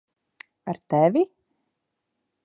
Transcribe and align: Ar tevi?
Ar 0.69 0.77
tevi? 0.89 1.23